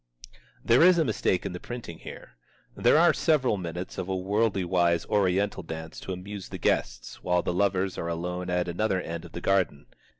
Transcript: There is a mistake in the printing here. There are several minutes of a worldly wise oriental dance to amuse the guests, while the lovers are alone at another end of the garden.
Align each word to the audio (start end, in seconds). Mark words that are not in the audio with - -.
There 0.65 0.81
is 0.81 0.97
a 0.97 1.05
mistake 1.05 1.45
in 1.45 1.53
the 1.53 1.59
printing 1.59 1.99
here. 1.99 2.31
There 2.75 2.97
are 2.97 3.13
several 3.13 3.55
minutes 3.55 3.99
of 3.99 4.09
a 4.09 4.17
worldly 4.17 4.65
wise 4.65 5.05
oriental 5.05 5.61
dance 5.61 5.99
to 5.99 6.11
amuse 6.11 6.49
the 6.49 6.57
guests, 6.57 7.21
while 7.23 7.43
the 7.43 7.53
lovers 7.53 7.99
are 7.99 8.07
alone 8.09 8.49
at 8.49 8.67
another 8.67 8.99
end 8.99 9.25
of 9.25 9.33
the 9.33 9.41
garden. 9.41 9.85